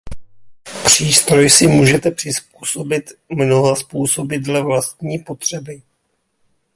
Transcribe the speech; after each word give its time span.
Přístroj 0.85 1.49
si 1.49 1.67
můžete 1.67 2.11
přizpůsobit 2.11 3.09
mnoha 3.29 3.75
způsoby 3.75 4.37
dle 4.37 4.61
vlastní 4.63 5.19
potřeby. 5.19 5.81